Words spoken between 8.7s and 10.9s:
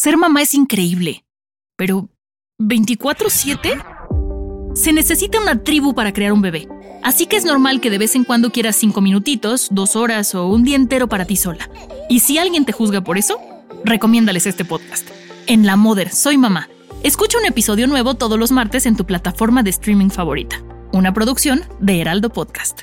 cinco minutitos, dos horas o un día